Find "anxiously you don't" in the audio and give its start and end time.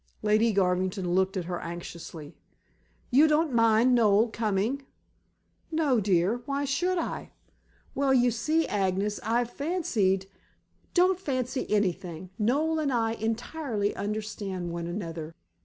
1.61-3.53